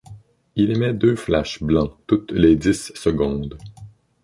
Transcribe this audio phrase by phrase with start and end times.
[0.55, 3.59] Il émet deux flashs blancs toutes les dix secondes.